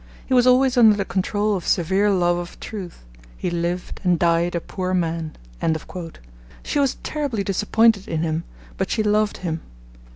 [0.25, 3.05] He was always under the control of severe love of truth.
[3.37, 5.35] He lived and died a poor man.'
[6.63, 8.43] She was terribly disappointed in him,
[8.77, 9.61] but she loved him.